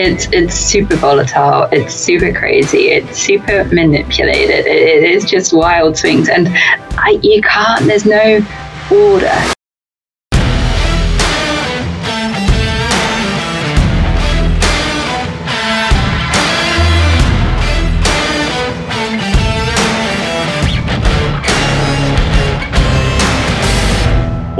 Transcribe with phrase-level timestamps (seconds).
[0.00, 1.68] it's it's super volatile.
[1.72, 2.88] It's super crazy.
[2.88, 4.66] It's super manipulated.
[4.66, 7.86] it, it is just wild swings, and I, you can't.
[7.86, 8.40] There's no
[8.90, 9.54] order.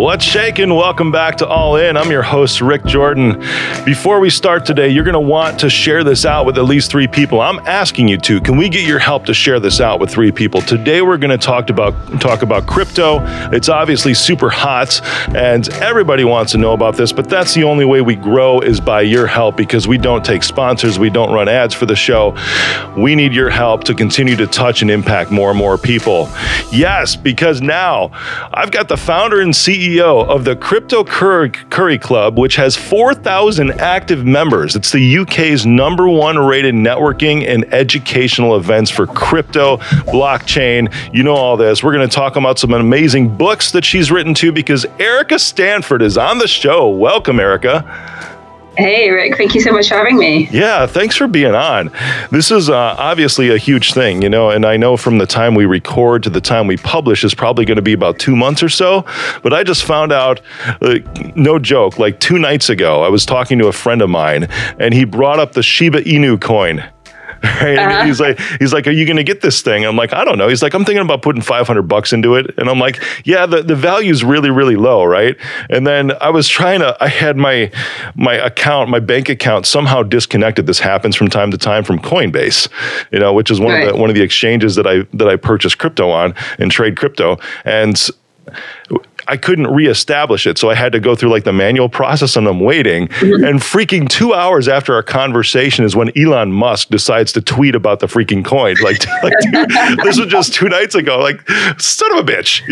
[0.00, 0.74] What's shaking?
[0.74, 1.98] Welcome back to All In.
[1.98, 3.38] I'm your host, Rick Jordan.
[3.84, 6.90] Before we start today, you're going to want to share this out with at least
[6.90, 7.42] three people.
[7.42, 8.40] I'm asking you to.
[8.40, 10.62] Can we get your help to share this out with three people?
[10.62, 13.18] Today, we're going to talk about talk about crypto.
[13.52, 15.02] It's obviously super hot,
[15.36, 17.12] and everybody wants to know about this.
[17.12, 20.44] But that's the only way we grow is by your help because we don't take
[20.44, 22.34] sponsors, we don't run ads for the show.
[22.96, 26.30] We need your help to continue to touch and impact more and more people.
[26.72, 28.12] Yes, because now
[28.54, 33.72] I've got the founder and CEO CEO of the Crypto Curry Club, which has 4,000
[33.80, 34.76] active members.
[34.76, 40.94] It's the UK's number one rated networking and educational events for crypto, blockchain.
[41.12, 41.82] You know all this.
[41.82, 46.02] We're going to talk about some amazing books that she's written too, because Erica Stanford
[46.02, 46.88] is on the show.
[46.88, 47.84] Welcome, Erica.
[48.80, 50.48] Hey, Rick, thank you so much for having me.
[50.50, 51.90] Yeah, thanks for being on.
[52.30, 55.54] This is uh, obviously a huge thing, you know, and I know from the time
[55.54, 58.62] we record to the time we publish is probably going to be about two months
[58.62, 59.04] or so.
[59.42, 60.40] But I just found out,
[60.80, 61.00] uh,
[61.36, 64.44] no joke, like two nights ago, I was talking to a friend of mine
[64.78, 66.82] and he brought up the Shiba Inu coin.
[67.44, 67.78] right?
[67.78, 68.04] Uh-huh.
[68.04, 69.86] he's like, he's like, are you going to get this thing?
[69.86, 70.48] I'm like, I don't know.
[70.48, 73.62] He's like, I'm thinking about putting 500 bucks into it, and I'm like, yeah, the
[73.62, 75.36] the value's really really low, right?
[75.70, 77.70] And then I was trying to, I had my
[78.14, 80.66] my account, my bank account somehow disconnected.
[80.66, 82.68] This happens from time to time from Coinbase,
[83.10, 83.88] you know, which is one right.
[83.88, 86.96] of the one of the exchanges that I that I purchase crypto on and trade
[86.96, 87.98] crypto, and
[89.30, 90.58] I couldn't reestablish it.
[90.58, 93.06] So I had to go through like the manual process and I'm waiting.
[93.06, 93.44] Mm-hmm.
[93.44, 98.00] And freaking two hours after our conversation is when Elon Musk decides to tweet about
[98.00, 98.74] the freaking coin.
[98.82, 99.70] Like, like dude,
[100.02, 101.20] this was just two nights ago.
[101.20, 101.48] Like,
[101.80, 102.62] son of a bitch.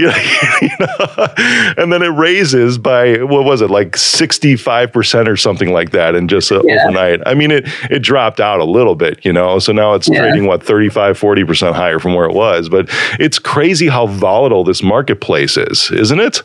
[0.61, 1.74] You know?
[1.77, 6.29] And then it raises by, what was it, like 65% or something like that And
[6.29, 6.83] just a, yeah.
[6.83, 7.20] overnight.
[7.27, 9.61] I mean, it, it dropped out a little bit, you know?
[9.61, 10.20] So now it's yeah.
[10.20, 12.68] trading, what, 35, 40% higher from where it was.
[12.68, 12.89] But
[13.20, 16.42] it's crazy how volatile this marketplace is, isn't it?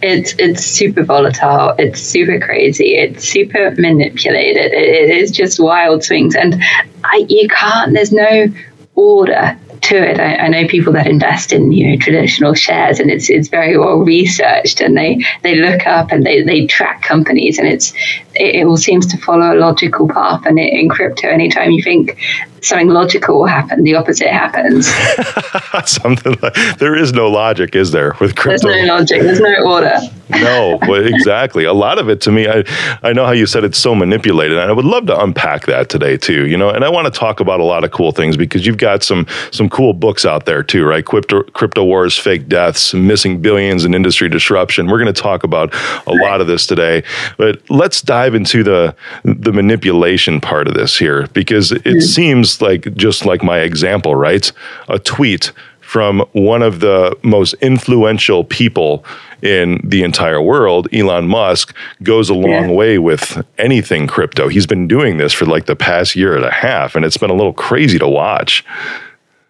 [0.00, 1.74] It's it's super volatile.
[1.78, 2.94] It's super crazy.
[2.94, 4.72] It's super manipulated.
[4.72, 6.60] it, it is just wild swings, and
[7.04, 7.92] I, you can't.
[7.92, 8.46] There's no
[8.94, 10.20] order to it.
[10.20, 13.76] I, I, know people that invest in you know traditional shares, and it's it's very
[13.76, 17.92] well researched, and they they look up and they, they track companies, and it's
[18.34, 20.44] it, it all seems to follow a logical path.
[20.46, 22.18] And it, in crypto, anytime you think
[22.62, 24.86] something logical will happen, the opposite happens.
[25.84, 28.68] Something like there is no logic, is there, with crypto?
[28.68, 29.22] There's no logic.
[29.22, 29.98] There's no order.
[30.30, 31.64] no, well, exactly.
[31.64, 32.64] A lot of it to me, I,
[33.02, 35.88] I know how you said it's so manipulated, and I would love to unpack that
[35.88, 36.46] today too.
[36.46, 38.78] You know, and I want to talk about a lot of cool things because you've
[38.78, 41.04] got some some cool books out there too, right?
[41.04, 44.86] Crypto, crypto wars, fake deaths, missing billions, and industry disruption.
[44.86, 45.74] We're going to talk about
[46.06, 47.02] a lot of this today,
[47.38, 48.94] but let's dive into the
[49.24, 52.00] the manipulation part of this here because it mm-hmm.
[52.00, 54.52] seems like just like my example, right?
[54.88, 59.04] A tweet from one of the most influential people
[59.40, 62.76] in the entire world, Elon Musk, goes a long yeah.
[62.76, 64.48] way with anything crypto.
[64.48, 67.30] He's been doing this for like the past year and a half, and it's been
[67.30, 68.64] a little crazy to watch.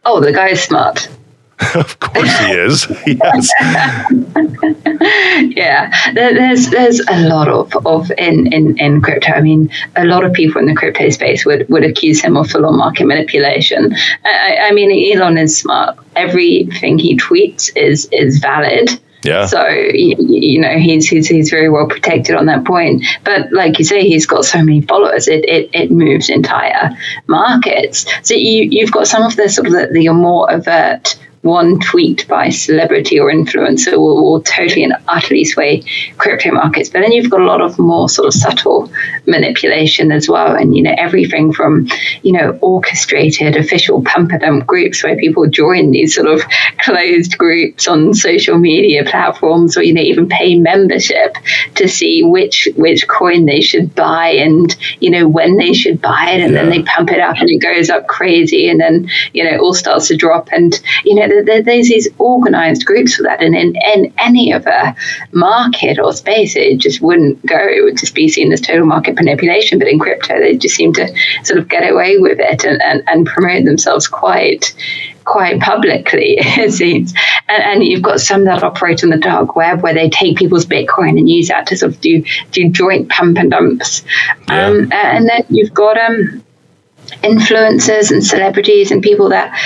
[0.04, 1.08] Oh, the guy's smart.
[1.74, 2.86] of course he is.
[3.06, 3.50] yes.
[5.56, 9.32] yeah, there's there's a lot of, of in, in, in crypto.
[9.32, 12.50] I mean, a lot of people in the crypto space would, would accuse him of
[12.50, 13.94] full on market manipulation.
[14.24, 15.98] I, I mean, Elon is smart.
[16.16, 19.00] Everything he tweets is is valid.
[19.22, 19.46] Yeah.
[19.46, 23.04] So you, know he's, he's he's very well protected on that point.
[23.24, 25.28] But like you say, he's got so many followers.
[25.28, 26.90] It it, it moves entire
[27.26, 28.06] markets.
[28.22, 32.26] So you you've got some of the sort of the, the more overt one tweet
[32.28, 35.82] by celebrity or influencer will, will, totally and utterly sway
[36.18, 36.88] crypto markets.
[36.88, 38.90] But then you've got a lot of more sort of subtle
[39.26, 40.54] manipulation as well.
[40.54, 41.88] And, you know, everything from,
[42.22, 46.42] you know, orchestrated official pump and dump groups where people join these sort of
[46.80, 51.36] closed groups on social media platforms or, you know, even pay membership
[51.74, 56.30] to see which which coin they should buy and, you know, when they should buy
[56.30, 56.40] it.
[56.40, 56.62] And yeah.
[56.62, 58.68] then they pump it up and it goes up crazy.
[58.68, 60.48] And then, you know, it all starts to drop.
[60.52, 63.42] And, you know, there, there's these organized groups for that.
[63.42, 64.94] And in, in any other
[65.32, 67.58] market or space, it just wouldn't go.
[67.58, 69.78] It would just be seen as total market manipulation.
[69.78, 71.12] But in crypto, they just seem to
[71.44, 74.74] sort of get away with it and, and, and promote themselves quite
[75.24, 77.14] quite publicly, it seems.
[77.48, 80.66] And, and, you've got some that operate on the dark web where they take people's
[80.66, 84.02] Bitcoin and use that to sort of do do joint pump and dumps.
[84.48, 84.66] Yeah.
[84.66, 86.42] Um, and then you've got um,
[87.22, 89.56] influencers and celebrities and people that,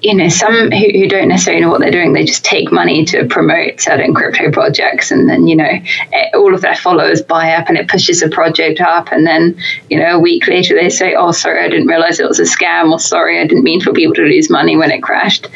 [0.00, 3.04] you know, some who, who, don't necessarily know what they're doing, they just take money
[3.04, 5.10] to promote certain crypto projects.
[5.10, 8.28] And then, you know, it, all of their followers buy up and it pushes the
[8.28, 9.12] project up.
[9.12, 9.56] And then,
[9.90, 12.44] you know, a week later they say, oh, sorry, I didn't realize it was a
[12.44, 15.46] scam, or sorry, I didn't mean for people to lose money when it crashed.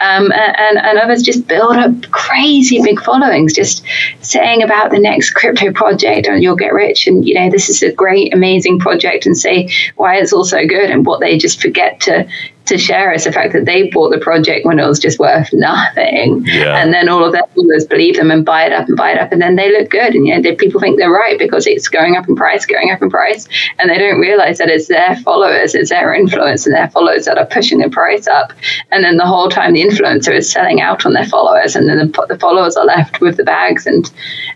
[0.00, 3.84] Um, and, and others just build up crazy big followings, just
[4.20, 7.06] saying about the next crypto project and you'll get rich.
[7.06, 10.66] And, you know, this is a great, amazing project and say why it's all so
[10.66, 12.26] good and what they just forget to
[12.66, 15.52] to share is the fact that they bought the project when it was just worth
[15.52, 16.44] nothing.
[16.46, 16.78] Yeah.
[16.78, 19.18] And then all of their followers believe them and buy it up and buy it
[19.18, 19.32] up.
[19.32, 20.14] And then they look good.
[20.14, 22.90] And, you know, they, people think they're right because it's going up in price, going
[22.90, 23.46] up in price.
[23.78, 27.36] And they don't realize that it's their followers, it's their influence and their followers that
[27.36, 28.52] are pushing the price up.
[28.90, 31.76] And then the whole time the influencer is selling out on their followers.
[31.76, 34.10] And then the, the followers are left with the bags and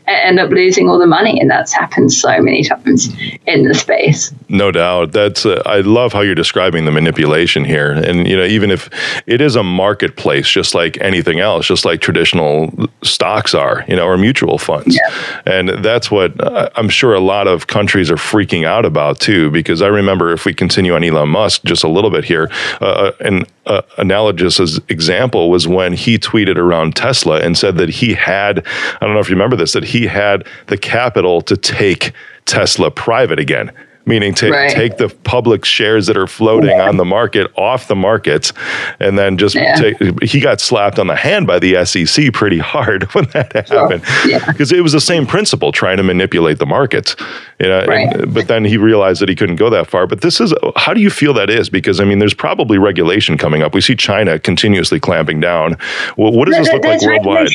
[0.06, 1.38] end up losing all the money.
[1.40, 3.14] And that's happened so many times
[3.44, 4.32] in the space.
[4.48, 5.12] No doubt.
[5.12, 8.88] That's, uh, I love how you're describing the manipulation here and you know, even if
[9.26, 12.72] it is a marketplace, just like anything else, just like traditional
[13.02, 15.42] stocks are, you know, or mutual funds, yeah.
[15.46, 19.50] and that's what uh, I'm sure a lot of countries are freaking out about too.
[19.50, 22.50] Because I remember, if we continue on Elon Musk just a little bit here,
[22.80, 24.58] uh, uh an uh, analogous
[24.88, 28.66] example was when he tweeted around Tesla and said that he had,
[29.00, 32.12] I don't know if you remember this, that he had the capital to take
[32.46, 33.70] Tesla private again
[34.08, 34.70] meaning to right.
[34.70, 36.88] take the public shares that are floating yeah.
[36.88, 38.52] on the market off the markets,
[38.98, 39.74] and then just yeah.
[39.76, 44.02] take, he got slapped on the hand by the SEC pretty hard when that happened
[44.46, 44.78] because yeah.
[44.78, 47.14] it was the same principle trying to manipulate the markets.
[47.60, 48.14] You know, right.
[48.14, 50.06] and, but then he realized that he couldn't go that far.
[50.06, 51.68] But this is how do you feel that is?
[51.68, 53.74] Because I mean, there's probably regulation coming up.
[53.74, 55.76] We see China continuously clamping down.
[56.16, 57.50] Well, what does this look like worldwide?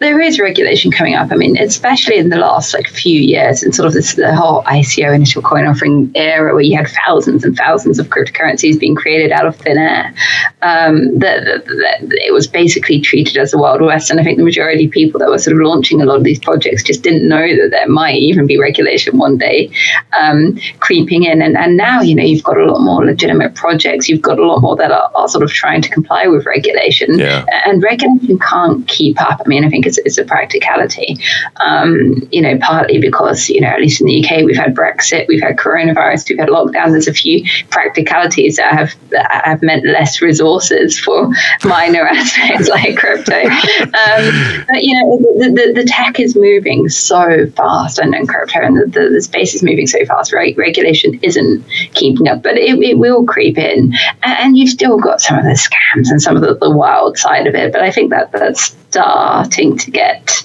[0.00, 1.30] There is regulation coming up.
[1.30, 4.62] I mean, especially in the last like few years, and sort of this the whole
[4.62, 9.30] ICO initial coin offering era, where you had thousands and thousands of cryptocurrencies being created
[9.30, 10.14] out of thin air.
[10.62, 11.62] Um, that,
[12.10, 15.18] it was basically treated as the Wild West, and I think the majority of people
[15.20, 17.88] that were sort of launching a lot of these projects just didn't know that there
[17.88, 19.70] might even be regulation one day
[20.18, 21.40] um, creeping in.
[21.40, 24.08] And, and now, you know, you've got a lot more legitimate projects.
[24.08, 27.18] You've got a lot more that are, are sort of trying to comply with regulation,
[27.18, 27.46] yeah.
[27.64, 29.40] and regulation can't keep up.
[29.44, 31.16] I mean, I think it's, it's a practicality.
[31.64, 35.26] Um, you know, partly because, you know, at least in the UK, we've had Brexit,
[35.26, 36.90] we've had coronavirus, we've had lockdown.
[36.90, 41.30] There's a few practicalities that have that have meant less resources for
[41.64, 43.42] minor aspects like crypto.
[43.42, 48.60] Um, but, you know, the, the, the, tech is moving so fast and, and crypto
[48.60, 50.56] and the, the, the, space is moving so fast, right?
[50.56, 51.64] Regulation isn't
[51.94, 53.92] keeping up, but it, it will creep in.
[54.22, 57.46] And you've still got some of the scams and some of the, the wild side
[57.46, 57.72] of it.
[57.72, 60.42] But I think that that's starting to get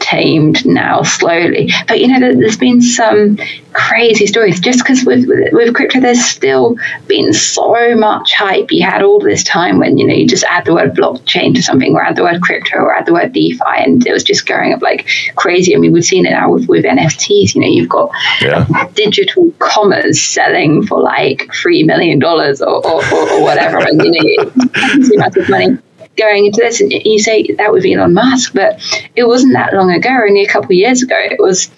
[0.00, 1.70] tamed now slowly.
[1.86, 3.38] But you know, there's been some
[3.72, 6.76] crazy stories just because with, with, with crypto, there's still
[7.06, 8.72] been so much hype.
[8.72, 11.62] You had all this time when you know you just add the word blockchain to
[11.62, 14.46] something, or add the word crypto, or add the word DeFi, and it was just
[14.46, 15.74] going up like crazy.
[15.74, 17.54] I mean, we've seen it now with, with NFTs.
[17.54, 18.10] You know, you've got
[18.40, 18.66] yeah.
[18.94, 24.52] digital commerce selling for like three million dollars or, or, or, whatever, and you know,
[24.56, 25.78] it's massive money
[26.20, 28.80] going into this, and you say that be Elon Musk, but
[29.16, 31.16] it wasn't that long ago, only a couple of years ago.
[31.16, 31.70] It was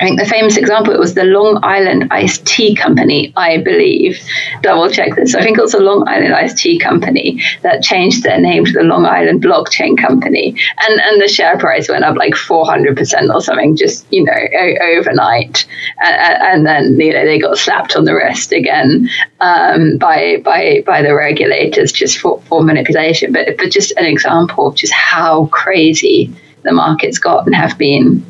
[0.00, 4.18] I think the famous example it was the Long Island Iced Tea Company, I believe.
[4.62, 5.34] Double check this.
[5.34, 8.72] I think it was the Long Island Iced Tea Company that changed their name to
[8.72, 12.96] the Long Island Blockchain Company, and and the share price went up like four hundred
[12.96, 15.66] percent or something, just you know o- overnight,
[16.04, 19.08] and, and, then you know they got slapped on the wrist again
[19.40, 23.32] um, by by by the regulators just for, for manipulation.
[23.32, 26.32] But but just an example of just how crazy
[26.62, 28.24] the markets got and have been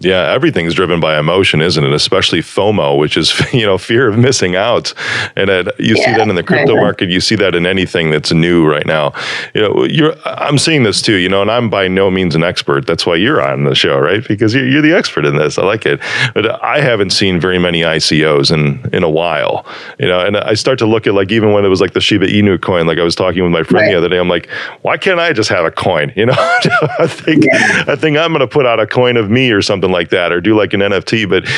[0.00, 1.92] yeah, everything's driven by emotion, isn't it?
[1.92, 4.92] Especially FOMO, which is you know fear of missing out,
[5.36, 7.08] and it, you yeah, see that in the crypto market.
[7.08, 9.12] You see that in anything that's new right now.
[9.54, 11.14] You know, you're I'm seeing this too.
[11.14, 12.86] You know, and I'm by no means an expert.
[12.86, 14.26] That's why you're on the show, right?
[14.26, 15.58] Because you're, you're the expert in this.
[15.58, 16.00] I like it,
[16.34, 19.64] but I haven't seen very many ICOs in in a while.
[19.98, 22.00] You know, and I start to look at like even when it was like the
[22.00, 22.86] Shiba Inu coin.
[22.86, 23.92] Like I was talking with my friend right.
[23.92, 24.18] the other day.
[24.18, 24.50] I'm like,
[24.82, 26.12] why can't I just have a coin?
[26.24, 26.34] You know,
[26.98, 27.84] I think yeah.
[27.86, 30.32] I think I'm going to put out a coin of me or something like that
[30.32, 31.28] or do like an NFT.
[31.28, 31.48] But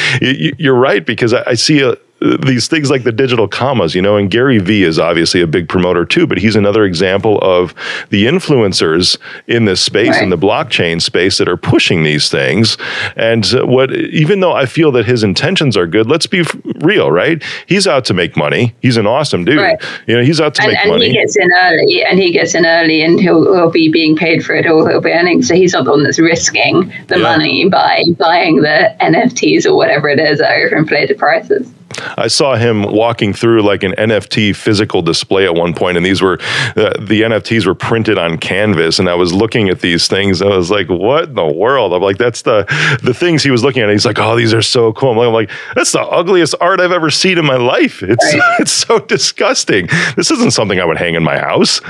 [0.58, 4.30] you're right because I see a these things like the digital commas, you know, and
[4.30, 7.74] Gary Vee is obviously a big promoter too, but he's another example of
[8.08, 10.22] the influencers in this space, right.
[10.22, 12.78] in the blockchain space, that are pushing these things.
[13.16, 16.42] And what, even though I feel that his intentions are good, let's be
[16.76, 17.42] real, right?
[17.66, 18.74] He's out to make money.
[18.80, 19.58] He's an awesome dude.
[19.58, 19.78] Right.
[20.06, 21.06] You know, he's out to and, make and money.
[21.06, 24.16] And he gets in early, and he gets in early, and he'll, he'll be being
[24.16, 25.42] paid for it, or he'll be earning.
[25.42, 27.22] So he's not the one that's risking the yeah.
[27.22, 31.70] money by buying the NFTs or whatever it is at overinflated prices.
[32.16, 36.22] I saw him walking through like an NFT physical display at one point, and these
[36.22, 36.38] were
[36.76, 38.98] uh, the NFTs were printed on canvas.
[38.98, 41.92] And I was looking at these things, and I was like, "What in the world?"
[41.92, 42.64] I'm like, "That's the
[43.02, 45.50] the things he was looking at." He's like, "Oh, these are so cool." I'm like,
[45.74, 48.02] "That's the ugliest art I've ever seen in my life.
[48.02, 48.42] It's right.
[48.60, 49.88] it's so disgusting.
[50.16, 51.80] This isn't something I would hang in my house."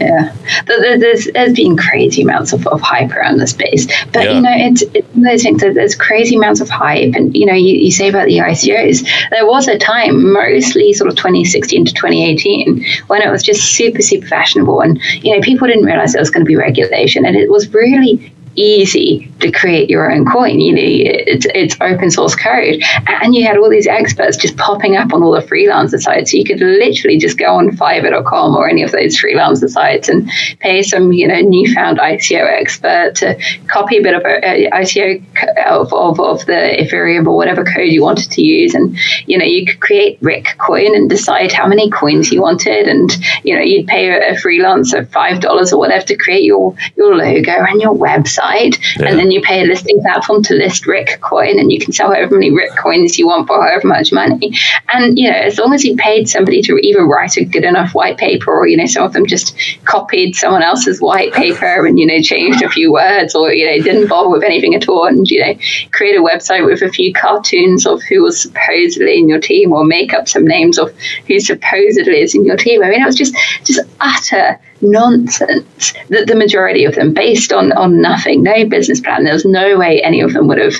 [0.00, 0.34] Yeah,
[0.66, 4.32] there's, there's been crazy amounts of, of hype around the space, but yeah.
[4.32, 7.36] you know, it's, it's one of those things that there's crazy amounts of hype, and
[7.36, 11.16] you know, you, you say about the ICOs, there was a time, mostly sort of
[11.16, 15.84] 2016 to 2018, when it was just super, super fashionable, and you know, people didn't
[15.84, 20.10] realize there was going to be regulation, and it was really easy to create your
[20.10, 20.60] own coin.
[20.60, 22.82] You know, it's, it's open source code.
[23.06, 26.32] And you had all these experts just popping up on all the freelancer sites.
[26.32, 30.28] So you could literally just go on Fiverr.com or any of those freelancer sites and
[30.60, 34.70] pay some, you know, newfound ICO expert to copy a bit of uh, a, a
[34.70, 35.24] ICO
[35.66, 38.74] of, of, of the Ethereum or whatever code you wanted to use.
[38.74, 42.86] And, you know, you could create Rick coin and decide how many coins you wanted.
[42.86, 43.10] And,
[43.44, 47.52] you know, you'd pay a, a freelancer $5 or whatever to create your, your logo
[47.52, 49.08] and your website website, yeah.
[49.08, 52.12] and then you pay a listing platform to list Rick coin, and you can sell
[52.12, 54.56] however many Rick coins you want for however much money.
[54.92, 57.94] And you know, as long as you paid somebody to either write a good enough
[57.94, 61.98] white paper, or you know, some of them just copied someone else's white paper and
[61.98, 65.06] you know changed a few words, or you know, didn't bother with anything at all,
[65.06, 65.54] and you know,
[65.92, 69.84] create a website with a few cartoons of who was supposedly in your team, or
[69.84, 70.92] make up some names of
[71.26, 72.82] who supposedly is in your team.
[72.82, 73.34] I mean, it was just
[73.64, 79.24] just utter nonsense that the majority of them based on on nothing no business plan
[79.24, 80.74] there's no way any of them would have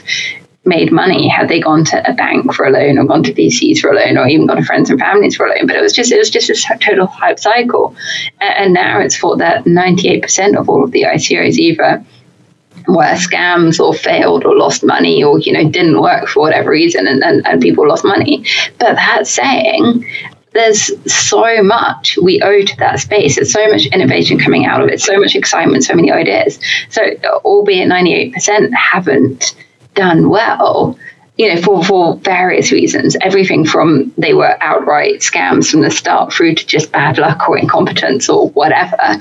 [0.64, 3.80] made money had they gone to a bank for a loan or gone to VCs
[3.80, 5.66] for a loan or even gone to friends and families for a loan.
[5.66, 7.96] But it was just it was just a total hype cycle.
[8.40, 12.04] And now it's thought that 98% of all of the ICOs either
[12.88, 17.06] were scams or failed or lost money or you know didn't work for whatever reason
[17.06, 18.44] and, and, and people lost money.
[18.78, 20.06] But that saying
[20.52, 23.36] there's so much we owe to that space.
[23.36, 26.58] There's so much innovation coming out of it, so much excitement, so many ideas.
[26.90, 27.02] So,
[27.44, 29.54] albeit 98% haven't
[29.94, 30.98] done well,
[31.42, 36.32] you know, for, for various reasons, everything from they were outright scams from the start
[36.32, 39.16] through to just bad luck or incompetence or whatever.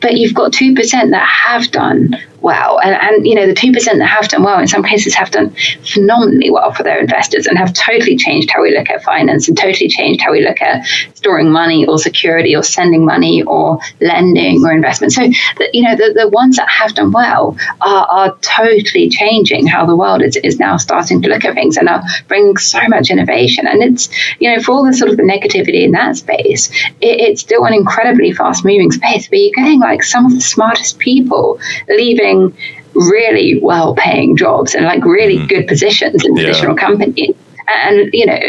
[0.00, 0.74] But you've got 2%
[1.10, 2.80] that have done well.
[2.80, 5.54] And, and you know, the 2% that have done well in some cases have done
[5.84, 9.56] phenomenally well for their investors and have totally changed how we look at finance and
[9.56, 10.84] totally changed how we look at
[11.14, 15.12] storing money or security or sending money or lending or investment.
[15.12, 19.66] So, the, you know, the, the ones that have done well are, are totally changing
[19.66, 22.80] how the world is, is now starting to look at things and are bringing so
[22.88, 23.66] much innovation.
[23.66, 27.20] And it's, you know, for all the sort of the negativity in that space, it,
[27.20, 30.98] it's still an incredibly fast moving space, where you're getting like some of the smartest
[30.98, 32.56] people leaving
[32.94, 35.48] really well paying jobs and like really mm.
[35.48, 36.86] good positions in traditional yeah.
[36.86, 37.36] companies
[37.76, 38.40] and you know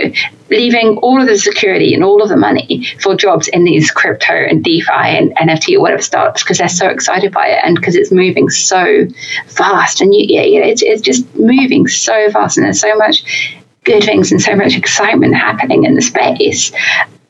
[0.50, 4.34] leaving all of the security and all of the money for jobs in these crypto
[4.34, 7.96] and defi and nft or whatever startups because they're so excited by it and because
[7.96, 9.06] it's moving so
[9.48, 13.56] fast and you, yeah, yeah it's, it's just moving so fast and there's so much
[13.84, 16.72] good things and so much excitement happening in the space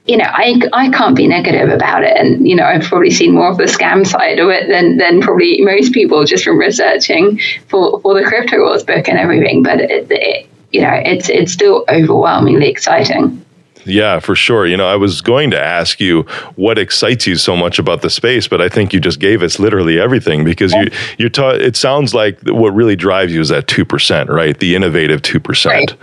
[0.05, 2.17] you know, I, I can't be negative about it.
[2.17, 5.21] And, you know, I've probably seen more of the scam side of it than, than
[5.21, 9.61] probably most people just from researching for, for the Crypto Wars book and everything.
[9.61, 13.43] But, it, it, you know, it's, it's still overwhelmingly exciting.
[13.85, 14.67] Yeah, for sure.
[14.67, 16.23] You know, I was going to ask you
[16.55, 19.59] what excites you so much about the space, but I think you just gave us
[19.59, 21.61] literally everything because you you taught.
[21.61, 24.59] It sounds like what really drives you is that two percent, right?
[24.59, 25.95] The innovative two percent.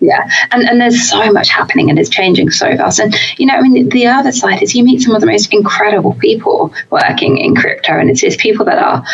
[0.00, 2.98] Yeah, and and there's so much happening and it's changing so fast.
[2.98, 5.52] And you know, I mean, the other side is you meet some of the most
[5.52, 9.04] incredible people working in crypto, and it's, it's people that are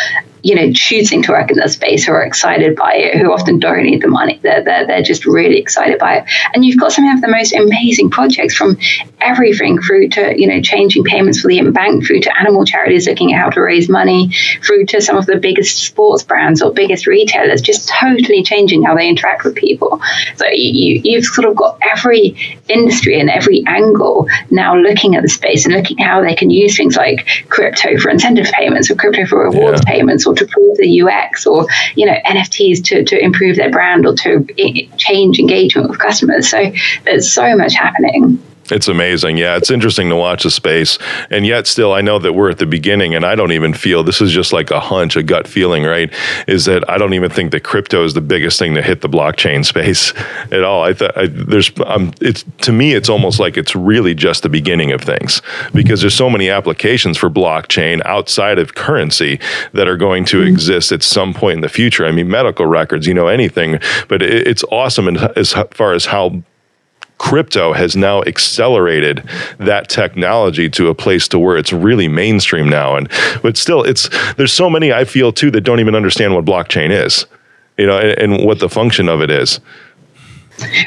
[0.43, 3.59] you know, choosing to work in this space who are excited by it, who often
[3.59, 4.39] don't need the money.
[4.43, 6.25] They're, they're, they're just really excited by it.
[6.53, 8.77] And you've got some of the most amazing projects from
[9.21, 13.33] everything through to, you know, changing payments for the bank, through to animal charities looking
[13.33, 14.31] at how to raise money,
[14.63, 18.95] through to some of the biggest sports brands or biggest retailers, just totally changing how
[18.95, 19.99] they interact with people.
[20.35, 25.29] So you, you've sort of got every industry and every angle now looking at the
[25.29, 29.25] space and looking how they can use things like crypto for incentive payments or crypto
[29.25, 29.93] for rewards yeah.
[29.93, 31.65] payments or to prove the UX or
[31.95, 36.49] you know NFTs to, to improve their brand or to eh, change engagement with customers.
[36.49, 36.71] So
[37.05, 38.41] there's so much happening.
[38.71, 39.37] It's amazing.
[39.37, 40.97] Yeah, it's interesting to watch the space.
[41.29, 44.03] And yet, still, I know that we're at the beginning, and I don't even feel
[44.03, 46.13] this is just like a hunch, a gut feeling, right?
[46.47, 49.09] Is that I don't even think that crypto is the biggest thing to hit the
[49.09, 50.13] blockchain space
[50.51, 50.83] at all.
[50.83, 54.91] I thought there's, um, it's to me, it's almost like it's really just the beginning
[54.91, 55.41] of things
[55.73, 59.39] because there's so many applications for blockchain outside of currency
[59.73, 60.47] that are going to mm-hmm.
[60.47, 62.05] exist at some point in the future.
[62.05, 66.41] I mean, medical records, you know, anything, but it, it's awesome as far as how
[67.17, 72.95] crypto has now accelerated that technology to a place to where it's really mainstream now.
[72.95, 73.09] And
[73.41, 76.91] but still it's there's so many i feel too that don't even understand what blockchain
[76.91, 77.25] is
[77.77, 79.59] you know and, and what the function of it is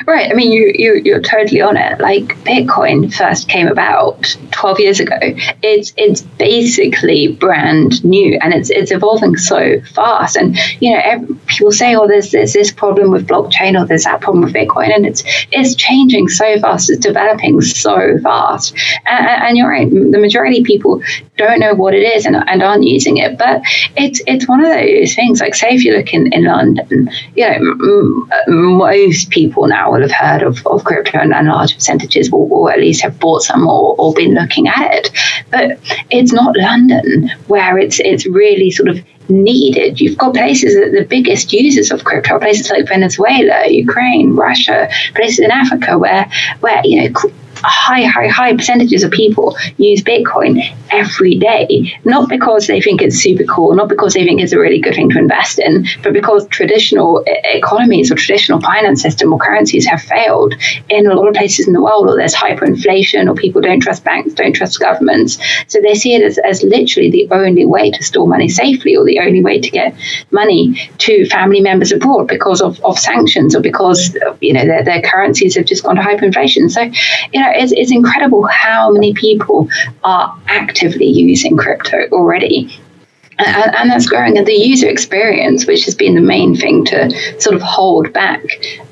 [0.06, 0.30] Right.
[0.30, 2.00] I mean, you, you, you're totally on it.
[2.00, 5.16] Like Bitcoin first came about 12 years ago.
[5.62, 10.36] It's, it's basically brand new and it's, it's evolving so fast.
[10.36, 14.04] And, you know, every, people say, oh, there's, there's this problem with blockchain or there's
[14.04, 14.94] that problem with Bitcoin.
[14.94, 15.22] And it's,
[15.52, 16.90] it's changing so fast.
[16.90, 18.74] It's developing so fast.
[19.06, 19.88] And, and you're right.
[19.88, 21.00] The majority of people
[21.36, 23.38] don't know what it is and, and aren't using it.
[23.38, 23.62] But
[23.96, 25.40] it's, it's one of those things.
[25.40, 29.92] Like, say, if you look in, in London, you know, m- most people people now
[29.92, 33.18] will have heard of, of crypto and, and large percentages will, will, at least have
[33.18, 35.10] bought some or, or been looking at it.
[35.50, 35.78] But
[36.10, 38.98] it's not London where it's it's really sort of
[39.28, 40.00] needed.
[40.00, 45.40] You've got places that the biggest users of crypto, places like Venezuela, Ukraine, Russia, places
[45.40, 47.30] in Africa where where you know
[47.62, 53.16] high, high, high percentages of people use Bitcoin every day, not because they think it's
[53.16, 56.12] super cool, not because they think it's a really good thing to invest in, but
[56.12, 60.54] because traditional economies or traditional finance system or currencies have failed
[60.88, 64.04] in a lot of places in the world, or there's hyperinflation, or people don't trust
[64.04, 65.38] banks, don't trust governments.
[65.68, 69.04] So they see it as, as literally the only way to store money safely, or
[69.04, 69.94] the only way to get
[70.30, 75.02] money to family members abroad because of, of sanctions or because you know their, their
[75.02, 76.70] currencies have just gone to hyperinflation.
[76.70, 76.82] So,
[77.32, 79.68] you know, it's, incredible how many people
[80.04, 82.80] are actively using crypto already.
[83.38, 84.36] And, and, that's growing.
[84.36, 88.44] And the user experience, which has been the main thing to sort of hold back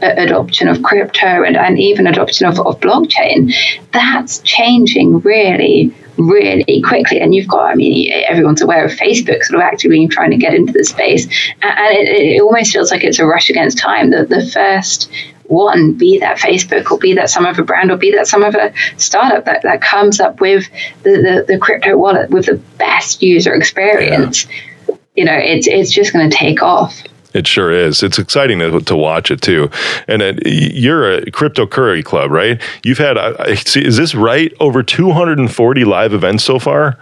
[0.03, 3.55] uh, adoption of crypto and, and even adoption of, of blockchain,
[3.93, 7.21] that's changing really, really quickly.
[7.21, 10.55] And you've got, I mean, everyone's aware of Facebook sort of actively trying to get
[10.55, 11.27] into the space.
[11.61, 14.11] And it, it almost feels like it's a rush against time.
[14.11, 15.11] The, the first
[15.49, 18.73] one, be that Facebook or be that some other brand or be that some other
[18.97, 20.69] startup that, that comes up with
[21.03, 24.47] the, the, the crypto wallet with the best user experience,
[24.89, 24.97] yeah.
[25.17, 27.03] you know, it's, it's just going to take off.
[27.35, 28.03] It sure is.
[28.03, 29.71] It's exciting to, to watch it too.
[30.07, 32.61] And it, you're a crypto curry club, right?
[32.85, 34.53] You've had, uh, see, is this right?
[34.61, 36.99] Over 240 live events so far?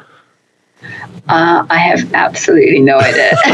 [1.29, 3.31] Uh, I have absolutely no idea.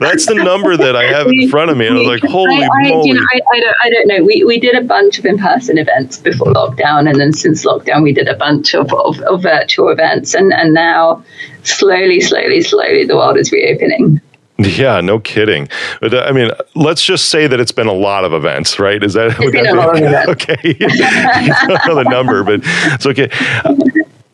[0.00, 1.86] That's the number that I have in front of me.
[1.86, 3.08] And I was like, holy I, I, moly.
[3.08, 4.24] You know, I, I, don't, I don't know.
[4.24, 7.08] We, we did a bunch of in person events before lockdown.
[7.08, 10.34] And then since lockdown, we did a bunch of, of, of virtual events.
[10.34, 11.24] And, and now,
[11.62, 14.20] slowly, slowly, slowly, the world is reopening.
[14.58, 15.68] Yeah, no kidding.
[16.00, 19.00] But uh, I mean, let's just say that it's been a lot of events, right?
[19.04, 20.30] Is that, it's been that a lot of events.
[20.30, 20.76] okay?
[21.84, 23.30] Another number, but it's okay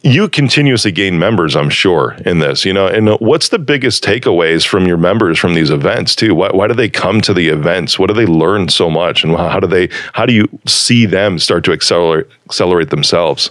[0.05, 2.87] you continuously gain members, I'm sure, in this, you know.
[2.87, 6.35] And what's the biggest takeaways from your members from these events too?
[6.35, 7.99] Why, why do they come to the events?
[7.99, 9.89] What do they learn so much, and how do they?
[10.13, 13.51] How do you see them start to accelerate accelerate themselves?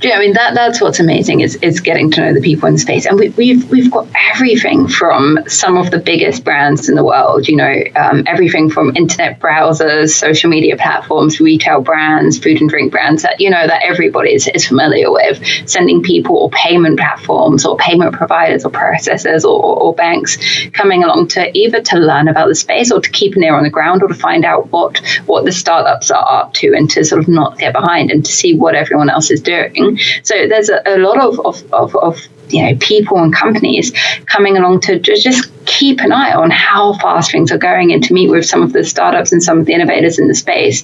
[0.00, 2.78] Yeah, I mean that that's what's amazing is is getting to know the people in
[2.78, 6.94] space, and we, have we've, we've got everything from some of the biggest brands in
[6.94, 7.46] the world.
[7.46, 12.90] You know, um, everything from internet browsers, social media platforms, retail brands, food and drink
[12.90, 15.40] brands that you know that everybody is, is familiar with.
[15.68, 20.38] Sending people or payment platforms or payment providers or processors or, or, or banks
[20.72, 23.62] coming along to either to learn about the space or to keep an ear on
[23.62, 27.04] the ground or to find out what what the startups are up to and to
[27.04, 29.72] sort of not get behind and to see what everyone else is doing.
[30.22, 33.92] So there's a, a lot of, of, of, of you know people and companies
[34.26, 38.12] coming along to just keep an eye on how fast things are going and to
[38.12, 40.82] meet with some of the startups and some of the innovators in the space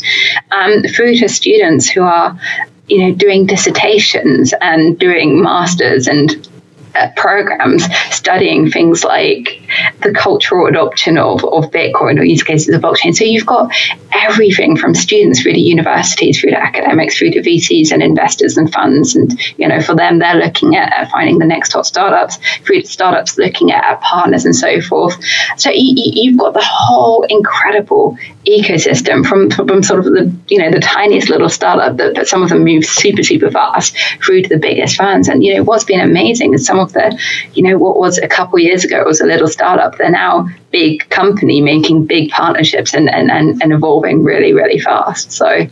[0.50, 2.38] um, through to students who are
[2.86, 6.48] you know doing dissertations and doing masters and
[6.94, 9.60] uh, programs studying things like
[10.02, 13.14] the cultural adoption of, of Bitcoin or use cases of blockchain.
[13.14, 13.70] So you've got
[14.18, 18.72] everything from students through to universities, through to academics, through to VCs and investors and
[18.72, 19.14] funds.
[19.16, 22.86] And, you know, for them, they're looking at, finding the next hot startups, through to
[22.86, 25.16] startups looking at, partners and so forth.
[25.56, 30.70] So you, you've got the whole incredible ecosystem from, from sort of the, you know,
[30.70, 34.48] the tiniest little startup that, that some of them move super, super fast through to
[34.48, 35.28] the biggest funds.
[35.28, 37.18] And, you know, what's been amazing is some of the,
[37.54, 39.96] you know, what was a couple years ago, was a little startup.
[39.96, 45.32] They're now big company making big partnerships and, and, and, and evolving really, really fast.
[45.32, 45.66] So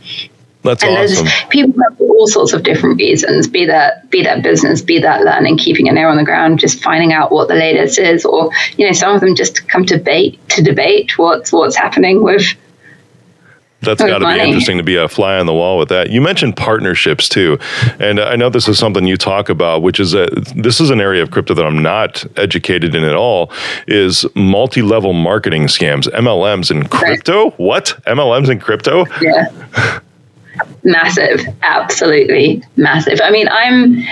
[0.63, 1.25] that's and awesome.
[1.25, 5.21] there's people have all sorts of different reasons, be that be that business, be that
[5.21, 8.51] learning, keeping an ear on the ground, just finding out what the latest is, or
[8.77, 12.55] you know, some of them just come to debate to debate what's what's happening with
[13.81, 16.09] that's got to be interesting to be a fly on the wall with that.
[16.09, 17.59] You mentioned partnerships too,
[17.99, 20.99] and I know this is something you talk about, which is that this is an
[20.99, 23.51] area of crypto that I'm not educated in at all.
[23.87, 27.45] Is multi-level marketing scams, MLMs in crypto?
[27.45, 27.59] Right.
[27.59, 29.05] What MLMs in crypto?
[29.21, 29.99] Yeah.
[30.83, 33.19] massive, absolutely massive.
[33.23, 34.03] I mean, I'm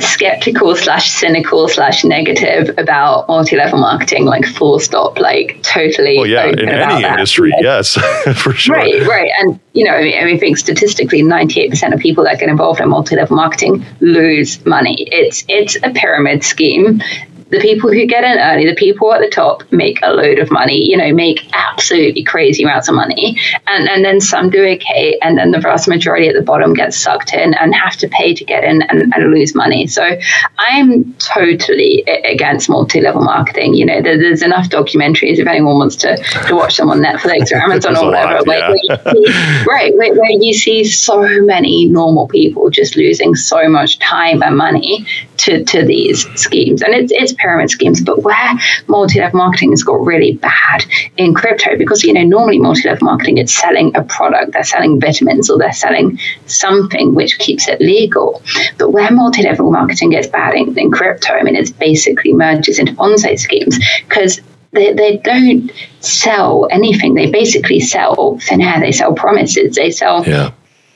[0.00, 6.46] skeptical slash cynical slash negative about multi-level marketing like full stop like totally well yeah
[6.46, 7.62] in any industry that.
[7.62, 7.94] yes
[8.42, 11.92] for sure right right and you know I mean, I mean, I think statistically 98%
[11.92, 17.02] of people that get involved in multi-level marketing lose money it's it's a pyramid scheme
[17.50, 20.50] the people who get in early, the people at the top make a load of
[20.50, 23.38] money, you know, make absolutely crazy amounts of money.
[23.66, 25.18] And, and then some do okay.
[25.22, 28.34] And then the vast majority at the bottom get sucked in and have to pay
[28.34, 29.86] to get in and, and lose money.
[29.88, 30.16] So
[30.58, 33.74] I'm totally against multi level marketing.
[33.74, 37.50] You know, there, there's enough documentaries if anyone wants to, to watch them on Netflix
[37.50, 38.34] or Amazon or whatever.
[38.34, 38.68] Lot, yeah.
[38.70, 43.98] where see, right, where, where you see so many normal people just losing so much
[43.98, 45.06] time and money
[45.38, 46.82] to, to these schemes.
[46.82, 48.52] And it's, it's pyramid schemes, but where
[48.86, 50.84] multi-level marketing has got really bad
[51.16, 55.50] in crypto, because, you know, normally multi-level marketing, it's selling a product, they're selling vitamins
[55.50, 58.42] or they're selling something which keeps it legal.
[58.78, 62.92] But where multi-level marketing gets bad in, in crypto, I mean, it's basically merges into
[62.92, 64.40] Ponzi schemes because
[64.72, 67.14] they, they don't sell anything.
[67.14, 68.80] They basically sell thin air.
[68.80, 69.74] They sell promises.
[69.74, 70.52] They sell yeah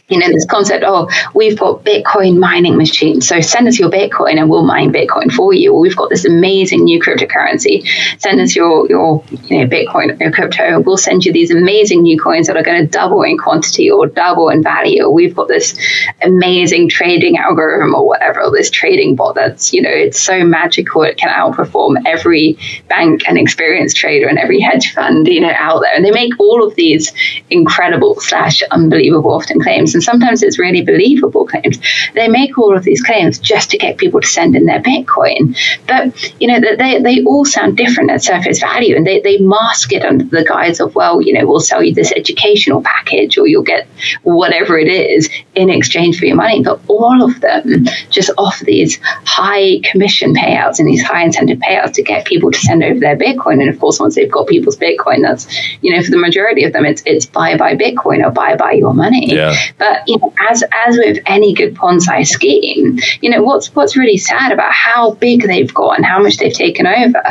[0.08, 3.26] you know, this concept, oh, we've got Bitcoin mining machines.
[3.26, 5.72] So send us your Bitcoin and we'll mine Bitcoin for you.
[5.72, 7.88] Or we've got this amazing new cryptocurrency.
[8.20, 12.02] Send us your, your you know, Bitcoin, your crypto, and we'll send you these amazing
[12.02, 15.04] new coins that are going to double in quantity or double in value.
[15.04, 15.74] Or we've got this
[16.22, 21.02] amazing trading algorithm or whatever, or this trading bot that's, you know, it's so magical.
[21.02, 22.58] It can outperform every
[22.90, 25.94] bank and experienced trader and every hedge fund, you know, out there.
[25.94, 27.10] And they make all of these
[27.48, 31.78] incredible slash unbelievable often claims and sometimes it's really believable claims.
[32.14, 35.56] They make all of these claims just to get people to send in their Bitcoin.
[35.86, 39.92] But, you know, they, they all sound different at surface value and they, they mask
[39.92, 43.46] it under the guise of, well, you know, we'll sell you this educational package or
[43.46, 43.86] you'll get
[44.22, 46.62] whatever it is in exchange for your money.
[46.62, 51.92] But all of them just offer these high commission payouts and these high incentive payouts
[51.94, 53.60] to get people to send over their Bitcoin.
[53.60, 55.46] And of course, once they've got people's Bitcoin, that's,
[55.82, 58.72] you know, for the majority of them, it's, it's buy, buy Bitcoin or buy, buy
[58.72, 59.32] your money.
[59.32, 59.54] Yeah.
[59.78, 64.16] But you know, as as with any good Ponzi scheme, you know what's what's really
[64.16, 67.22] sad about how big they've got and how much they've taken over.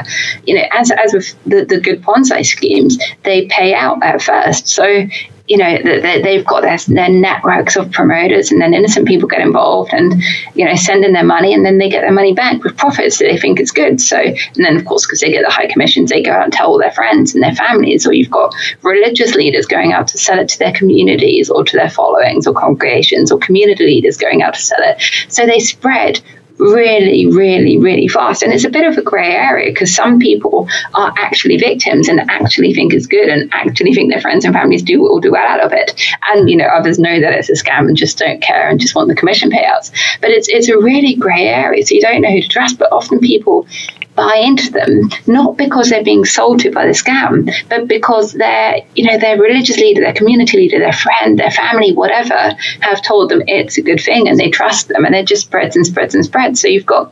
[0.46, 4.68] You know, as as with the, the good Ponzi schemes, they pay out at first.
[4.68, 5.08] So
[5.48, 9.92] you know they've got their, their networks of promoters and then innocent people get involved
[9.94, 10.22] and
[10.56, 13.18] you know send in their money and then they get their money back with profits
[13.20, 14.00] that they think is good.
[14.00, 16.54] So and then of course because they get the high commissions they go out and
[16.54, 18.54] tell all their friends and their families or you've got
[18.84, 22.54] religious leaders going out to sell it to their communities or to their followings or
[22.54, 25.02] congregations or community leaders going out to sell it.
[25.28, 26.22] So they spread
[26.58, 28.44] really, really, really fast.
[28.44, 32.20] And it's a bit of a grey area because some people are actually victims and
[32.30, 35.46] actually think it's good and actually think their friends and families do will do well
[35.46, 36.00] out of it.
[36.30, 38.96] And you know, others know that it's a scam and just don't care and just
[38.96, 39.92] want the commission payouts.
[40.22, 42.78] But it's it's a really grey area, so you don't know who to trust.
[42.78, 43.68] But often people
[44.16, 48.78] buy into them, not because they're being sold to by the scam, but because their,
[48.96, 53.30] you know, their religious leader, their community leader, their friend, their family, whatever, have told
[53.30, 56.16] them it's a good thing and they trust them and it just spreads and spreads
[56.16, 56.62] and spreads.
[56.62, 57.12] So you've got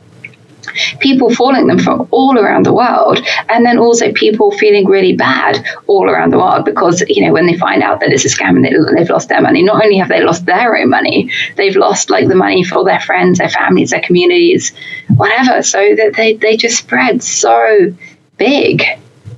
[1.00, 5.64] people falling them from all around the world and then also people feeling really bad
[5.86, 8.56] all around the world because you know when they find out that it's a scam
[8.56, 11.76] and they, have lost their money not only have they lost their own money they've
[11.76, 14.72] lost like the money for their friends their families their communities
[15.16, 17.92] whatever so that they, they just spread so
[18.38, 18.82] big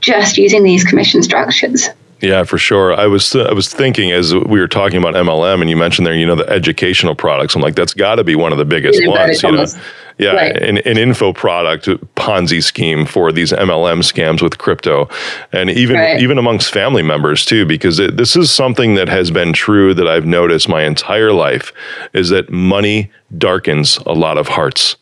[0.00, 1.88] just using these commission structures
[2.20, 2.94] Yeah, for sure.
[2.94, 6.06] I was uh, I was thinking as we were talking about MLM, and you mentioned
[6.06, 7.54] there, you know, the educational products.
[7.54, 9.42] I'm like, that's got to be one of the biggest yeah, ones.
[9.42, 9.66] You know,
[10.18, 10.56] yeah, right.
[10.56, 15.08] an, an info product Ponzi scheme for these MLM scams with crypto,
[15.52, 16.20] and even right.
[16.20, 20.06] even amongst family members too, because it, this is something that has been true that
[20.06, 21.72] I've noticed my entire life
[22.12, 24.96] is that money darkens a lot of hearts.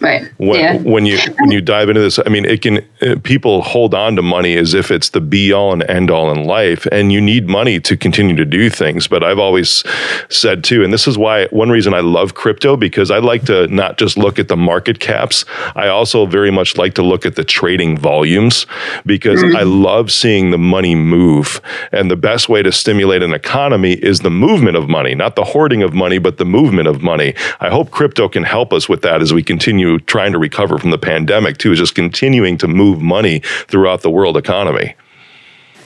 [0.00, 0.30] Right.
[0.38, 0.76] When, yeah.
[0.78, 4.16] when you when you dive into this, I mean, it can uh, people hold on
[4.16, 7.20] to money as if it's the be all and end all in life, and you
[7.20, 9.06] need money to continue to do things.
[9.06, 9.84] But I've always
[10.28, 13.68] said too, and this is why one reason I love crypto because I like to
[13.68, 15.44] not just look at the market caps.
[15.76, 18.66] I also very much like to look at the trading volumes
[19.06, 19.56] because mm-hmm.
[19.56, 21.60] I love seeing the money move.
[21.92, 25.44] And the best way to stimulate an economy is the movement of money, not the
[25.44, 27.34] hoarding of money, but the movement of money.
[27.60, 30.90] I hope crypto can help us with that as we continue trying to recover from
[30.90, 34.94] the pandemic too is just continuing to move money throughout the world economy.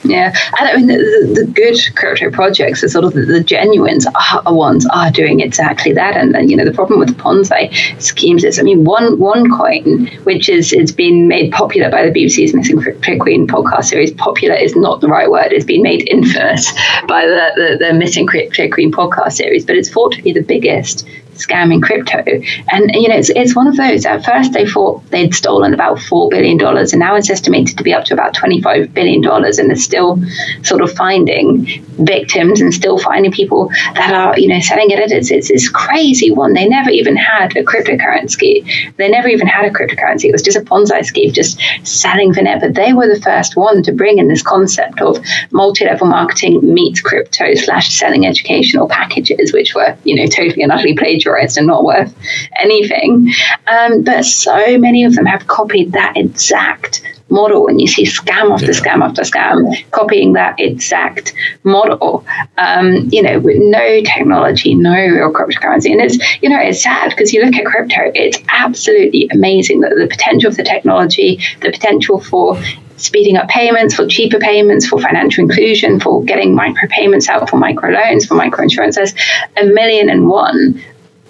[0.03, 3.99] Yeah, and I mean the, the, good crypto projects, the sort of the, the genuine
[4.45, 6.15] ones, are doing exactly that.
[6.15, 10.23] And, and you know the problem with the Ponzi schemes is, I mean, one OneCoin
[10.23, 14.11] which is it's been made popular by the BBC's Missing Crypto Queen podcast series.
[14.11, 16.71] Popular is not the right word; it's been made infamous
[17.07, 19.65] by the, the, the Missing Crypto Queen podcast series.
[19.65, 21.05] But it's thought to be the biggest
[21.45, 22.23] scamming crypto.
[22.71, 24.05] And, you know, it's, it's one of those.
[24.05, 27.93] At first, they thought they'd stolen about $4 billion, and now it's estimated to be
[27.93, 29.25] up to about $25 billion.
[29.25, 30.19] And they're still
[30.63, 31.65] sort of finding
[31.97, 34.99] victims and still finding people that are, you know, selling it.
[35.11, 36.53] It's, it's this crazy one.
[36.53, 38.95] They never even had a cryptocurrency.
[38.97, 40.25] They never even had a cryptocurrency.
[40.25, 42.61] It was just a Ponzi scheme, just selling for net.
[42.61, 45.17] But they were the first one to bring in this concept of
[45.51, 50.95] multi-level marketing meets crypto slash selling educational packages, which were, you know, totally and utterly
[50.95, 52.13] plagiarized and not worth
[52.57, 53.31] anything.
[53.67, 58.51] Um, but so many of them have copied that exact model and you see scam
[58.51, 58.71] after yeah.
[58.71, 62.25] scam after scam copying that exact model
[62.57, 67.09] um, you know with no technology no real cryptocurrency and it's you know it's sad
[67.09, 71.71] because you look at crypto it's absolutely amazing that the potential of the technology the
[71.71, 72.59] potential for
[72.97, 77.55] speeding up payments, for cheaper payments, for financial inclusion, for getting micro payments out for
[77.55, 78.97] micro loans, for micro insurance.
[78.97, 79.13] There's
[79.55, 80.83] a million and one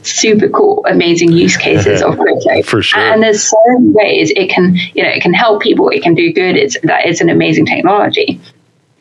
[0.04, 2.62] super cool, amazing use cases of crypto.
[2.64, 3.00] For sure.
[3.00, 6.16] And there's so many ways it can, you know, it can help people, it can
[6.16, 6.56] do good.
[6.56, 8.40] It's that is an amazing technology.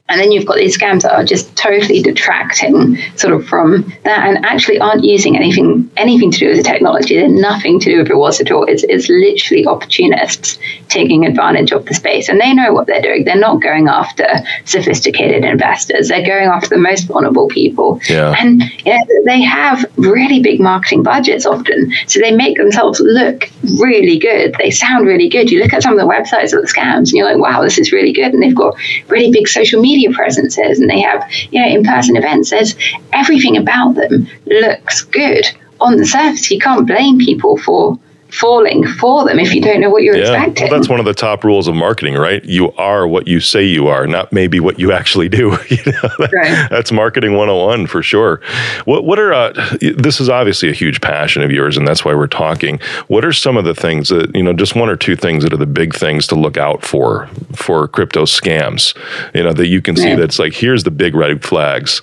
[0.08, 4.26] And then you've got these scams that are just totally detracting sort of from that
[4.26, 7.16] and actually aren't using anything anything to do with the technology.
[7.16, 8.64] They're nothing to do with rewards at all.
[8.64, 12.28] It's, it's literally opportunists taking advantage of the space.
[12.28, 13.24] And they know what they're doing.
[13.24, 14.26] They're not going after
[14.64, 16.08] sophisticated investors.
[16.08, 18.00] They're going after the most vulnerable people.
[18.08, 18.34] Yeah.
[18.38, 21.92] And you know, they have really big marketing budgets often.
[22.06, 24.54] So they make themselves look really good.
[24.58, 25.50] They sound really good.
[25.50, 27.76] You look at some of the websites of the scams and you're like, wow, this
[27.76, 28.32] is really good.
[28.32, 28.74] And they've got
[29.08, 32.50] really big social media media presences and they have, you know, in person events.
[32.50, 32.74] There's
[33.12, 35.44] everything about them looks good
[35.80, 36.50] on the surface.
[36.50, 37.98] You can't blame people for
[38.30, 40.44] falling for them if you don't know what you're yeah.
[40.44, 40.68] expecting.
[40.68, 42.44] Well, that's one of the top rules of marketing, right?
[42.44, 45.56] You are what you say you are, not maybe what you actually do.
[45.68, 46.26] you know?
[46.32, 46.68] right.
[46.70, 48.40] That's marketing 101 for sure.
[48.84, 52.14] What what are uh, this is obviously a huge passion of yours and that's why
[52.14, 52.80] we're talking.
[53.08, 55.52] What are some of the things that, you know, just one or two things that
[55.52, 58.96] are the big things to look out for for crypto scams,
[59.34, 62.02] you know, that you can see that's like here's the big red flags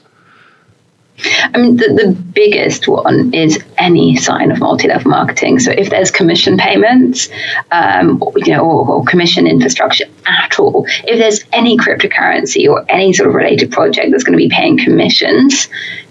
[1.24, 5.60] I mean, the, the biggest one is any sign of multi-level marketing.
[5.60, 7.30] So if there's commission payments,
[7.72, 12.86] um, or, you know, or, or, commission infrastructure at all, if there's any cryptocurrency or
[12.90, 15.70] any sort of related project that's going to be paying commissions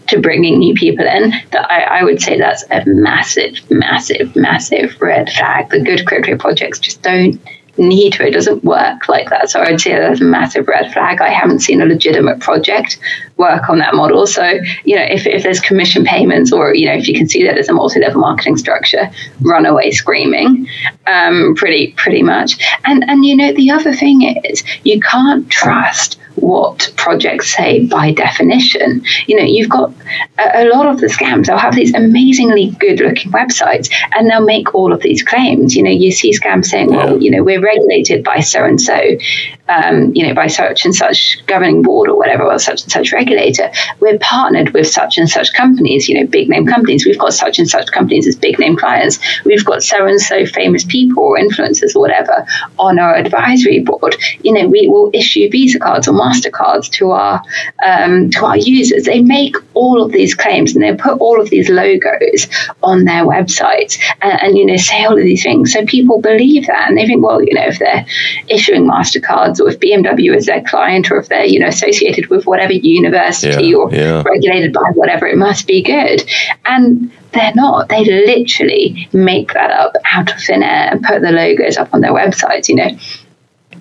[0.08, 5.00] to bringing new people in, that I, I would say that's a massive, massive, massive
[5.00, 5.68] red flag.
[5.68, 7.40] The good crypto projects just don't
[7.76, 9.50] It doesn't work like that.
[9.50, 11.20] So I'd say that's a massive red flag.
[11.20, 12.98] I haven't seen a legitimate project
[13.36, 14.26] work on that model.
[14.26, 14.44] So,
[14.84, 17.54] you know, if, if there's commission payments or, you know, if you can see that
[17.54, 19.10] there's a multi-level marketing structure,
[19.40, 20.68] run away screaming,
[21.06, 22.62] um, pretty, pretty much.
[22.84, 28.12] And, and, you know, the other thing is you can't trust what projects say by
[28.12, 29.02] definition.
[29.26, 29.92] You know, you've got
[30.38, 34.44] a, a, lot of the scams, they'll have these amazingly good looking websites and they'll
[34.44, 35.76] make all of these claims.
[35.76, 38.96] You know, you see scams saying, well, you know, we're regulated by so and so,
[38.98, 43.70] you know, by such and such governing board or whatever, or such and such regulator.
[44.00, 47.06] We're partnered with such and such companies, you know, big name companies.
[47.06, 49.18] We've got such and such companies as big name clients.
[49.44, 52.46] We've got so and so famous people or influencers or whatever
[52.78, 54.16] on our advisory board.
[54.42, 57.42] You know, we will issue Visa cards or Mastercards to our
[57.84, 59.04] um, to our users.
[59.04, 62.46] They make all of these claims and they put all of these logos
[62.82, 65.72] on their websites and, and you know say all of these things.
[65.72, 68.06] So people believe that and they think, well, you know, if they're
[68.48, 72.46] issuing Mastercards or if BMW is their client or if they're you know associated with
[72.46, 74.22] whatever university yeah, or yeah.
[74.24, 76.24] regulated by whatever, it must be good.
[76.66, 77.88] And they're not.
[77.88, 82.00] They literally make that up out of thin air and put the logos up on
[82.00, 82.98] their websites, you know.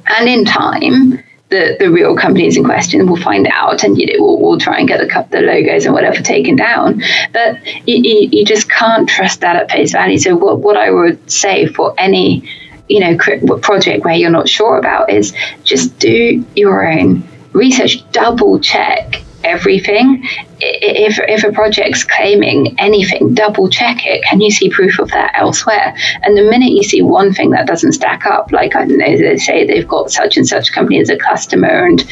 [0.07, 1.22] And in time,
[1.53, 4.79] the, the real companies in question will find out and you know we'll, we'll try
[4.79, 7.01] and get the, logos and whatever taken down.
[7.31, 10.17] But you, you, you, just can't trust that at face value.
[10.17, 12.49] So what, what i would say for any
[12.89, 13.17] you know
[13.59, 20.27] project where you're not sure about is just do your own research double check everything
[20.63, 24.23] if, if a project's claiming anything, double check it.
[24.23, 25.95] Can you see proof of that elsewhere?
[26.21, 29.17] And the minute you see one thing that doesn't stack up, like I don't know,
[29.17, 32.03] they say they've got such and such company as a customer, and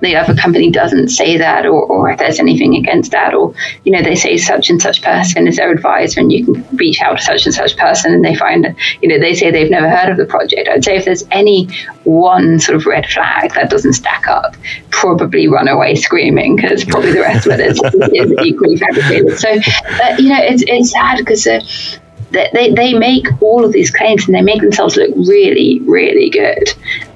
[0.00, 3.92] the other company doesn't say that, or, or if there's anything against that, or you
[3.92, 7.18] know, they say such and such person is their advisor, and you can reach out
[7.18, 10.10] to such and such person, and they find, you know, they say they've never heard
[10.10, 10.68] of the project.
[10.68, 11.68] I'd say if there's any
[12.04, 14.56] one sort of red flag that doesn't stack up,
[14.90, 17.80] probably run away screaming because probably the rest of it is
[18.14, 19.38] is equally fabricated.
[19.38, 19.48] So,
[20.18, 21.46] you know, it's it's sad because.
[21.46, 21.60] Uh,
[22.32, 26.62] they, they make all of these claims and they make themselves look really, really good.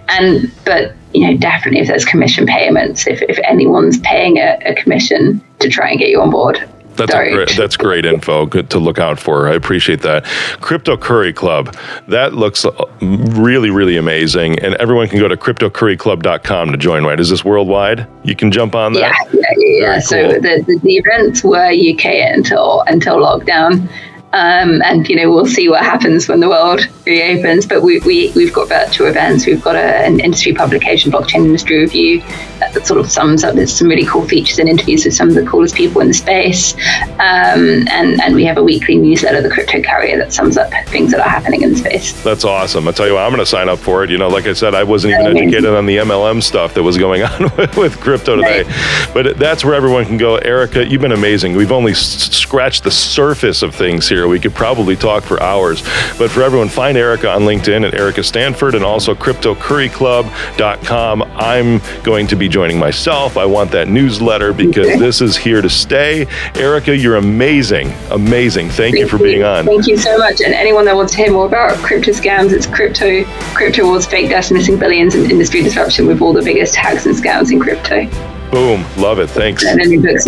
[0.08, 4.74] And but you know, definitely if there's commission payments, if, if anyone's paying a, a
[4.74, 8.46] commission to try and get you on board, that's great, that's great info.
[8.46, 9.48] Good to look out for.
[9.48, 10.24] I appreciate that.
[10.60, 11.74] Crypto Curry Club.
[12.08, 14.58] That looks uh, really, really amazing.
[14.60, 17.20] And everyone can go to cryptocurryclub.com to join, right?
[17.20, 18.06] Is this worldwide?
[18.22, 19.14] You can jump on that?
[19.32, 19.98] Yeah, yeah, yeah.
[20.00, 23.88] So the, the, the events were UK until until lockdown.
[24.34, 27.66] Um, and you know we'll see what happens when the world reopens.
[27.66, 29.46] But we, we we've got virtual events.
[29.46, 32.20] We've got a, an industry publication, blockchain industry review,
[32.58, 33.54] that sort of sums up.
[33.54, 36.14] There's some really cool features and interviews with some of the coolest people in the
[36.14, 36.74] space.
[37.14, 41.12] Um, and and we have a weekly newsletter, the Crypto Carrier, that sums up things
[41.12, 42.20] that are happening in the space.
[42.24, 42.88] That's awesome.
[42.88, 44.10] I tell you what, I'm going to sign up for it.
[44.10, 46.98] You know, like I said, I wasn't even educated on the MLM stuff that was
[46.98, 49.10] going on with, with crypto today, right.
[49.14, 50.36] but that's where everyone can go.
[50.36, 51.54] Erica, you've been amazing.
[51.54, 54.23] We've only scratched the surface of things here.
[54.28, 55.82] We could probably talk for hours.
[56.18, 61.22] But for everyone, find Erica on LinkedIn at Erica Stanford and also CryptoCurryClub.com.
[61.22, 63.36] I'm going to be joining myself.
[63.36, 66.26] I want that newsletter because this is here to stay.
[66.54, 67.92] Erica, you're amazing.
[68.10, 68.68] Amazing.
[68.68, 69.24] Thank, Thank you for you.
[69.24, 69.66] being on.
[69.66, 70.40] Thank you so much.
[70.40, 74.30] And anyone that wants to hear more about crypto scams, it's crypto, crypto wars, faked
[74.30, 78.06] deaths, missing billions, and industry disruption with all the biggest hacks and scams in crypto.
[78.50, 78.84] Boom.
[78.96, 79.30] Love it.
[79.30, 79.64] Thanks.
[79.64, 80.24] And any books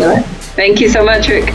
[0.56, 1.52] Thank you so much, Rick.